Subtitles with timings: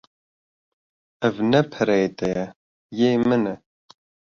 [1.27, 2.43] Ev ne pereyê te ye,
[2.97, 3.55] yê min e.